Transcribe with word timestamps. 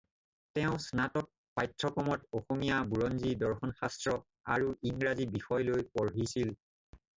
তেওঁ 0.57 0.77
স্নাতক 0.85 1.27
পাঠ্যক্ৰমত 1.59 2.39
অসমীয়া, 2.39 2.79
বুৰঞ্জী, 2.95 3.35
দৰ্শন-শাস্ত্ৰ 3.45 4.17
আৰু 4.57 4.75
ইংৰাজী 4.95 5.31
বিষয় 5.39 5.71
লৈ 5.71 5.89
পঢ়িছিল। 5.95 6.59